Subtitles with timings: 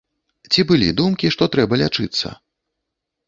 [0.53, 2.27] Ці былі думкі, што трэба лячыцца?